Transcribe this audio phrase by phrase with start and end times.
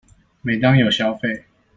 [0.41, 1.43] 每當有消費